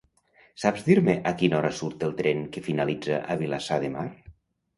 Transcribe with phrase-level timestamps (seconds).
[0.61, 4.09] Saps dir-me a quina hora surt el tren que finalitza a Vilassar de Mar?